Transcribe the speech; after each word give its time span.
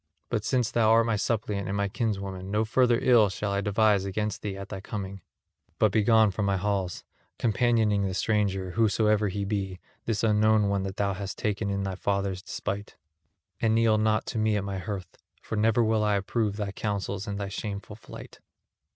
But 0.29 0.43
since 0.43 0.71
thou 0.71 0.89
art 0.89 1.05
my 1.05 1.15
suppliant 1.15 1.67
and 1.67 1.77
my 1.77 1.87
kinswoman, 1.87 2.49
no 2.49 2.65
further 2.65 2.97
ill 3.03 3.29
shall 3.29 3.51
I 3.51 3.61
devise 3.61 4.03
against 4.03 4.41
thee 4.41 4.57
at 4.57 4.69
thy 4.69 4.81
coming; 4.81 5.21
but 5.77 5.91
begone 5.91 6.31
from 6.31 6.45
my 6.45 6.57
halls, 6.57 7.03
companioning 7.37 8.07
the 8.07 8.15
stranger, 8.15 8.71
whosoever 8.71 9.27
he 9.29 9.45
be, 9.45 9.79
this 10.05 10.23
unknown 10.23 10.69
one 10.69 10.81
that 10.81 10.97
thou 10.97 11.13
hast 11.13 11.37
taken 11.37 11.69
in 11.69 11.83
thy 11.83 11.93
father's 11.93 12.41
despite; 12.41 12.95
and 13.61 13.75
kneel 13.75 13.99
not 13.99 14.25
to 14.25 14.39
me 14.39 14.57
at 14.57 14.63
my 14.63 14.79
hearth, 14.79 15.19
for 15.39 15.55
never 15.55 15.83
will 15.83 16.03
I 16.03 16.15
approve 16.15 16.55
thy 16.57 16.71
counsels 16.71 17.27
and 17.27 17.37
thy 17.37 17.49
shameful 17.49 17.95
flight." 17.95 18.39